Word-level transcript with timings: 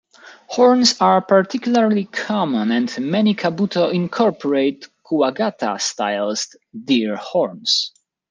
Horns 0.47 0.99
are 0.99 1.21
particularly 1.21 2.05
common, 2.05 2.71
and 2.71 2.91
many 2.97 3.35
kabuto 3.35 3.93
incorporate 3.93 4.87
"kuwagata", 5.05 5.79
stylized 5.79 6.57
deer 6.85 7.17
horns. 7.17 7.91